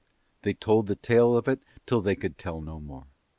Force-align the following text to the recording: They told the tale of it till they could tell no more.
They 0.41 0.55
told 0.55 0.87
the 0.87 0.95
tale 0.95 1.37
of 1.37 1.47
it 1.47 1.61
till 1.85 2.01
they 2.01 2.15
could 2.15 2.39
tell 2.39 2.59
no 2.59 2.79
more. 2.79 3.05